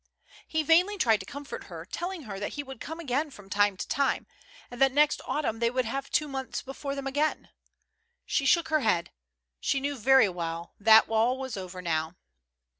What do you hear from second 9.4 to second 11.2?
she knew very well that